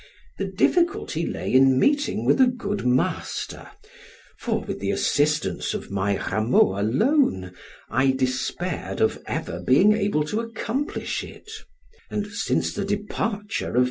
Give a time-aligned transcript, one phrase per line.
[0.39, 3.69] The difficulty lay in meeting with a good master,
[4.39, 7.53] for, with the assistance of my Rameau alone,
[7.87, 11.51] I despaired of ever being able to accomplish it;
[12.09, 13.79] and, since the departure of M.